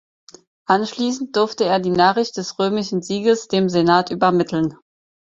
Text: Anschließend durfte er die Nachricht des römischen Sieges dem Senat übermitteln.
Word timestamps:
Anschließend 0.65 1.35
durfte 1.35 1.65
er 1.65 1.77
die 1.79 1.91
Nachricht 1.91 2.35
des 2.37 2.57
römischen 2.57 3.03
Sieges 3.03 3.47
dem 3.49 3.69
Senat 3.69 4.09
übermitteln. 4.09 4.73